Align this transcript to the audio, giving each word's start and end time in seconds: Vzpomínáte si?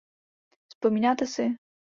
Vzpomínáte 0.69 1.25
si? 1.27 1.55